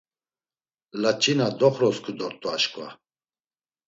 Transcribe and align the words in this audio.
Laç̌ina 1.01 1.47
doxrosǩu 1.59 2.11
dort̆u 2.17 2.47
aşǩva. 2.55 2.87